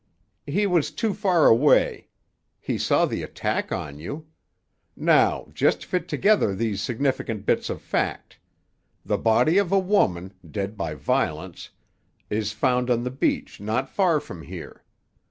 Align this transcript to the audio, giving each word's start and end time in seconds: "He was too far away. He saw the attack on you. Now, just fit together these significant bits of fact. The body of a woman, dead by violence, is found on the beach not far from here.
"He 0.47 0.65
was 0.65 0.89
too 0.89 1.13
far 1.13 1.45
away. 1.45 2.07
He 2.59 2.79
saw 2.79 3.05
the 3.05 3.21
attack 3.21 3.71
on 3.71 3.99
you. 3.99 4.25
Now, 4.95 5.49
just 5.53 5.85
fit 5.85 6.07
together 6.07 6.55
these 6.55 6.81
significant 6.81 7.45
bits 7.45 7.69
of 7.69 7.83
fact. 7.83 8.39
The 9.05 9.19
body 9.19 9.59
of 9.59 9.71
a 9.71 9.77
woman, 9.77 10.33
dead 10.49 10.75
by 10.75 10.95
violence, 10.95 11.69
is 12.31 12.51
found 12.51 12.89
on 12.89 13.03
the 13.03 13.11
beach 13.11 13.59
not 13.61 13.91
far 13.91 14.19
from 14.19 14.41
here. 14.41 14.83